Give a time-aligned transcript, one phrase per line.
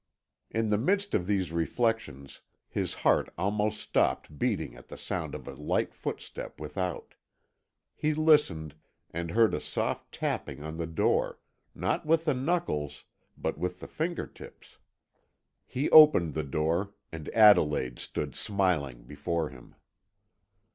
[0.49, 5.47] In the midst of these reflections his heart almost stopped beating at the sound of
[5.47, 7.13] a light footstep without.
[7.93, 8.73] He listened,
[9.11, 11.37] and heard a soft tapping on the door,
[11.75, 13.03] not with the knuckles,
[13.37, 14.79] but with the finger tips;
[15.67, 19.75] he opened the door, and Adelaide stood smiling before him.